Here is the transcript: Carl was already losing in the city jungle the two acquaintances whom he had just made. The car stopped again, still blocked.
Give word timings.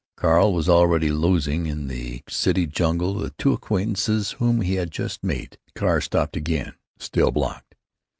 Carl 0.15 0.51
was 0.51 0.67
already 0.67 1.11
losing 1.11 1.67
in 1.67 1.85
the 1.87 2.23
city 2.27 2.65
jungle 2.65 3.13
the 3.13 3.29
two 3.37 3.53
acquaintances 3.53 4.31
whom 4.39 4.61
he 4.61 4.73
had 4.73 4.89
just 4.89 5.23
made. 5.23 5.59
The 5.67 5.79
car 5.79 6.01
stopped 6.01 6.35
again, 6.35 6.73
still 6.97 7.29
blocked. 7.29 7.75